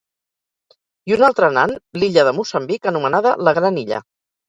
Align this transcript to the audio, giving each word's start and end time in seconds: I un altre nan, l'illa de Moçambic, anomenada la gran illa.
I 1.11 1.15
un 1.17 1.27
altre 1.27 1.51
nan, 1.59 1.75
l'illa 1.99 2.25
de 2.31 2.35
Moçambic, 2.41 2.91
anomenada 2.95 3.39
la 3.47 3.59
gran 3.63 3.83
illa. 3.87 4.07